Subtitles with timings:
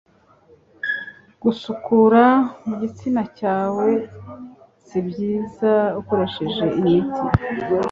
[1.41, 2.23] gusukura
[2.65, 3.89] mu gitsina cyawe
[4.85, 6.43] sibyzia ukoresha
[6.79, 7.23] imiti